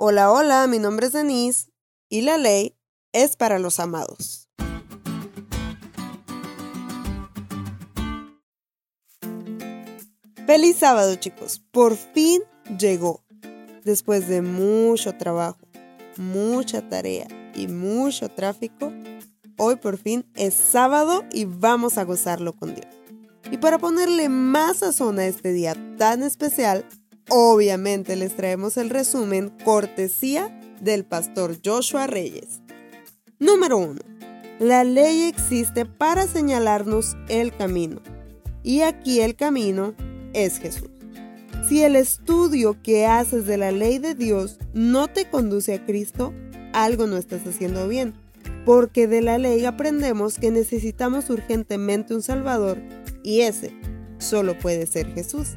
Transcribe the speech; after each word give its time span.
Hola, 0.00 0.30
hola, 0.30 0.64
mi 0.68 0.78
nombre 0.78 1.08
es 1.08 1.12
Denise 1.12 1.72
y 2.08 2.20
la 2.20 2.38
ley 2.38 2.76
es 3.12 3.34
para 3.34 3.58
los 3.58 3.80
amados. 3.80 4.48
Feliz 10.46 10.76
sábado 10.76 11.16
chicos, 11.16 11.60
por 11.72 11.96
fin 11.96 12.42
llegó. 12.78 13.24
Después 13.82 14.28
de 14.28 14.40
mucho 14.40 15.16
trabajo, 15.16 15.66
mucha 16.16 16.88
tarea 16.88 17.26
y 17.56 17.66
mucho 17.66 18.28
tráfico, 18.28 18.92
hoy 19.58 19.74
por 19.74 19.98
fin 19.98 20.30
es 20.36 20.54
sábado 20.54 21.24
y 21.32 21.44
vamos 21.44 21.98
a 21.98 22.04
gozarlo 22.04 22.52
con 22.52 22.76
Dios. 22.76 22.86
Y 23.50 23.56
para 23.56 23.78
ponerle 23.78 24.28
más 24.28 24.76
sazón 24.76 25.18
a 25.18 25.26
este 25.26 25.52
día 25.52 25.74
tan 25.96 26.22
especial, 26.22 26.86
Obviamente 27.30 28.16
les 28.16 28.34
traemos 28.34 28.78
el 28.78 28.88
resumen 28.88 29.52
cortesía 29.62 30.58
del 30.80 31.04
pastor 31.04 31.58
Joshua 31.62 32.06
Reyes. 32.06 32.60
Número 33.38 33.76
1. 33.76 34.00
La 34.60 34.82
ley 34.82 35.24
existe 35.24 35.84
para 35.84 36.26
señalarnos 36.26 37.18
el 37.28 37.54
camino. 37.54 38.00
Y 38.62 38.80
aquí 38.80 39.20
el 39.20 39.36
camino 39.36 39.94
es 40.32 40.58
Jesús. 40.58 40.88
Si 41.68 41.82
el 41.82 41.96
estudio 41.96 42.80
que 42.82 43.04
haces 43.04 43.44
de 43.46 43.58
la 43.58 43.72
ley 43.72 43.98
de 43.98 44.14
Dios 44.14 44.58
no 44.72 45.08
te 45.08 45.28
conduce 45.28 45.74
a 45.74 45.84
Cristo, 45.84 46.32
algo 46.72 47.06
no 47.06 47.18
estás 47.18 47.46
haciendo 47.46 47.88
bien, 47.88 48.14
porque 48.64 49.06
de 49.06 49.20
la 49.20 49.36
ley 49.36 49.66
aprendemos 49.66 50.38
que 50.38 50.50
necesitamos 50.50 51.28
urgentemente 51.28 52.14
un 52.14 52.22
Salvador 52.22 52.78
y 53.22 53.42
ese 53.42 53.74
solo 54.16 54.58
puede 54.58 54.86
ser 54.86 55.12
Jesús. 55.12 55.56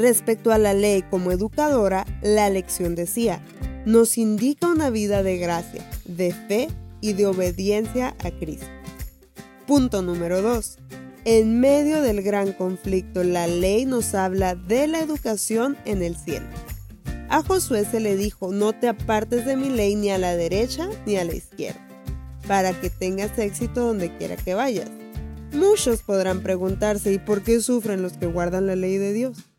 Respecto 0.00 0.50
a 0.50 0.56
la 0.56 0.72
ley 0.72 1.02
como 1.02 1.30
educadora, 1.30 2.06
la 2.22 2.48
lección 2.48 2.94
decía, 2.94 3.44
nos 3.84 4.16
indica 4.16 4.66
una 4.66 4.88
vida 4.88 5.22
de 5.22 5.36
gracia, 5.36 5.86
de 6.06 6.32
fe 6.32 6.68
y 7.02 7.12
de 7.12 7.26
obediencia 7.26 8.16
a 8.24 8.30
Cristo. 8.30 8.66
Punto 9.66 10.00
número 10.00 10.40
2. 10.40 10.78
En 11.26 11.60
medio 11.60 12.00
del 12.00 12.22
gran 12.22 12.54
conflicto, 12.54 13.22
la 13.24 13.46
ley 13.46 13.84
nos 13.84 14.14
habla 14.14 14.54
de 14.54 14.86
la 14.86 15.00
educación 15.00 15.76
en 15.84 16.02
el 16.02 16.16
cielo. 16.16 16.46
A 17.28 17.42
Josué 17.42 17.84
se 17.84 18.00
le 18.00 18.16
dijo, 18.16 18.52
no 18.52 18.72
te 18.72 18.88
apartes 18.88 19.44
de 19.44 19.56
mi 19.56 19.68
ley 19.68 19.96
ni 19.96 20.08
a 20.08 20.16
la 20.16 20.34
derecha 20.34 20.88
ni 21.04 21.16
a 21.16 21.26
la 21.26 21.34
izquierda, 21.34 21.86
para 22.48 22.72
que 22.72 22.88
tengas 22.88 23.38
éxito 23.38 23.88
donde 23.88 24.16
quiera 24.16 24.36
que 24.36 24.54
vayas. 24.54 24.88
Muchos 25.52 26.02
podrán 26.02 26.42
preguntarse, 26.42 27.12
¿y 27.12 27.18
por 27.18 27.42
qué 27.42 27.60
sufren 27.60 28.00
los 28.00 28.14
que 28.14 28.26
guardan 28.26 28.66
la 28.66 28.76
ley 28.76 28.96
de 28.96 29.12
Dios? 29.12 29.49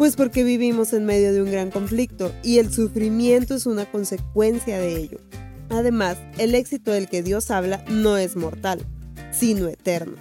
Pues 0.00 0.16
porque 0.16 0.44
vivimos 0.44 0.94
en 0.94 1.04
medio 1.04 1.30
de 1.34 1.42
un 1.42 1.50
gran 1.50 1.70
conflicto 1.70 2.32
y 2.42 2.56
el 2.56 2.72
sufrimiento 2.72 3.54
es 3.54 3.66
una 3.66 3.84
consecuencia 3.84 4.78
de 4.78 4.96
ello. 4.96 5.18
Además, 5.68 6.16
el 6.38 6.54
éxito 6.54 6.90
del 6.90 7.06
que 7.06 7.22
Dios 7.22 7.50
habla 7.50 7.84
no 7.90 8.16
es 8.16 8.34
mortal, 8.34 8.80
sino 9.30 9.68
eterno. 9.68 10.14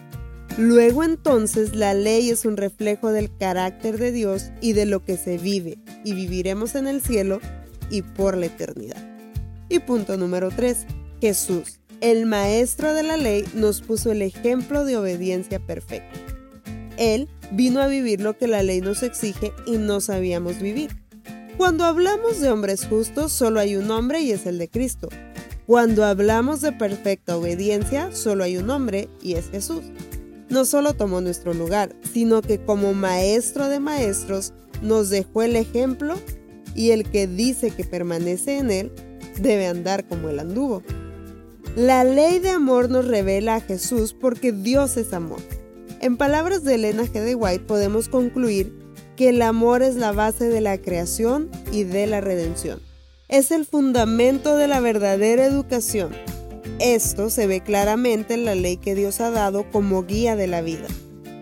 Luego 0.58 1.05
entonces 1.05 1.77
la 1.77 1.94
ley 1.94 2.30
es 2.30 2.44
un 2.44 2.58
reflejo 2.58 3.13
del 3.13 3.33
carácter 3.38 3.97
de 3.97 4.11
Dios 4.11 4.52
y 4.59 4.73
de 4.73 4.86
lo 4.86 5.05
que 5.05 5.16
se 5.16 5.38
vive, 5.38 5.77
y 6.03 6.11
viviremos 6.14 6.75
en 6.75 6.86
el 6.86 6.99
cielo 6.99 7.39
y 7.89 8.02
por 8.02 8.36
la 8.36 8.47
eternidad. 8.47 9.02
Y 9.69 9.80
punto 9.80 10.17
número 10.17 10.49
3. 10.49 10.88
Jesús, 11.21 11.80
el 12.02 12.25
maestro 12.25 12.93
de 12.93 13.03
la 13.03 13.16
ley, 13.16 13.45
nos 13.53 13.80
puso 13.80 14.11
el 14.11 14.23
ejemplo 14.23 14.83
de 14.83 14.97
obediencia 14.97 15.66
perfecta. 15.66 16.19
Él 16.97 17.30
vino 17.52 17.81
a 17.81 17.88
vivir 17.88 18.22
lo 18.22 18.38
que 18.38 18.47
la 18.47 18.64
ley 18.64 18.81
nos 18.81 19.03
exige 19.03 19.53
y 19.66 19.78
no 19.78 20.02
sabíamos 20.02 20.59
vivir. 20.59 20.92
Cuando 21.58 21.83
hablamos 21.83 22.39
de 22.39 22.50
hombres 22.50 22.86
justos, 22.86 23.31
solo 23.31 23.59
hay 23.59 23.75
un 23.75 23.92
hombre 23.92 24.22
y 24.22 24.31
es 24.31 24.45
el 24.45 24.58
de 24.58 24.69
Cristo. 24.69 25.09
Cuando 25.66 26.05
hablamos 26.05 26.61
de 26.61 26.72
perfecta 26.72 27.38
obediencia, 27.38 28.11
solo 28.11 28.44
hay 28.44 28.58
un 28.58 28.70
hombre 28.70 29.09
y 29.22 29.33
es 29.33 29.50
Jesús. 29.50 29.83
No 30.50 30.66
solo 30.66 30.94
tomó 30.94 31.21
nuestro 31.21 31.54
lugar, 31.54 31.95
sino 32.11 32.42
que 32.42 32.64
como 32.64 32.93
maestro 32.93 33.67
de 33.67 33.80
maestros 33.80 34.54
nos 34.82 35.09
dejó 35.09 35.43
el 35.43 35.55
ejemplo 35.55 36.15
y 36.76 36.92
el 36.92 37.04
que 37.04 37.27
dice 37.27 37.71
que 37.71 37.83
permanece 37.83 38.58
en 38.58 38.71
él 38.71 38.92
debe 39.39 39.67
andar 39.67 40.08
como 40.08 40.30
él 40.30 40.39
anduvo. 40.39 40.82
La 41.76 42.04
ley 42.04 42.39
de 42.39 42.49
amor 42.49 42.89
nos 42.89 43.05
revela 43.05 43.55
a 43.55 43.61
Jesús 43.61 44.14
porque 44.14 44.52
Dios 44.52 44.98
es 44.98 45.14
amor. 45.14 45.39
En 46.02 46.15
palabras 46.15 46.64
de 46.64 46.76
Elena 46.76 47.04
G. 47.04 47.11
de 47.11 47.36
White 47.36 47.65
podemos 47.65 48.08
concluir 48.08 48.73
que 49.17 49.30
el 49.30 49.42
amor 49.42 49.82
es 49.82 49.95
la 49.95 50.14
base 50.14 50.48
de 50.48 50.61
la 50.61 50.77
creación 50.77 51.49
y 51.73 51.83
de 51.83 52.08
la 52.08 52.21
redención. 52.21 52.80
Es 53.27 53.52
el 53.52 53.65
fundamento 53.65 54.55
de 54.55 54.70
la 54.70 54.80
verdadera 54.80 55.43
educación. 55.43 56.11
Esto 56.80 57.30
se 57.30 57.48
ve 57.48 57.59
claramente 57.59 58.36
en 58.36 58.45
la 58.45 58.55
ley 58.55 58.77
que 58.77 58.95
Dios 58.95 59.20
ha 59.20 59.30
dado 59.30 59.70
como 59.71 60.05
guía 60.05 60.38
de 60.38 60.48
la 60.48 60.61
vida. 60.61 60.88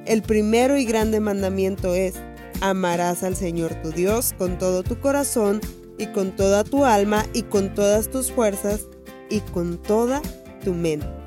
El 0.07 0.23
primero 0.23 0.75
y 0.75 0.85
grande 0.85 1.19
mandamiento 1.19 1.93
es, 1.93 2.15
amarás 2.59 3.21
al 3.21 3.35
Señor 3.35 3.75
tu 3.83 3.91
Dios 3.91 4.33
con 4.39 4.57
todo 4.57 4.81
tu 4.81 4.99
corazón 4.99 5.61
y 5.99 6.07
con 6.07 6.35
toda 6.35 6.63
tu 6.63 6.83
alma 6.83 7.27
y 7.31 7.43
con 7.43 7.75
todas 7.75 8.09
tus 8.09 8.31
fuerzas 8.31 8.87
y 9.29 9.41
con 9.41 9.79
toda 9.79 10.19
tu 10.63 10.73
mente. 10.73 11.26